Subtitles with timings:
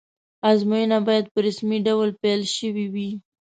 [0.49, 3.09] ازموینه باید په رسمي ډول پیل شوې وی.